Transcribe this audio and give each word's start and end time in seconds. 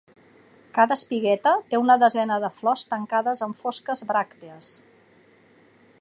Cada 0.77 0.95
espigueta 0.99 1.53
té 1.73 1.81
una 1.81 1.97
desena 2.05 2.39
de 2.45 2.51
flors 2.57 2.87
tancades 2.95 3.45
en 3.49 3.53
fosques 3.63 4.03
bràctees. 4.15 4.73